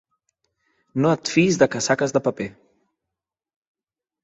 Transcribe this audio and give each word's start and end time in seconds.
No 1.03 1.11
et 1.17 1.31
fiïs 1.35 1.59
de 1.65 1.69
casaques 1.77 2.17
de 2.17 2.23
paper. 2.29 2.49